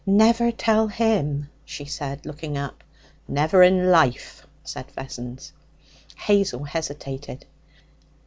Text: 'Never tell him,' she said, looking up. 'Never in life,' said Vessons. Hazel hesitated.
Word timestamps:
'Never 0.03 0.51
tell 0.51 0.87
him,' 0.87 1.47
she 1.63 1.85
said, 1.85 2.25
looking 2.25 2.57
up. 2.57 2.83
'Never 3.27 3.61
in 3.61 3.91
life,' 3.91 4.47
said 4.63 4.89
Vessons. 4.89 5.53
Hazel 6.15 6.63
hesitated. 6.63 7.45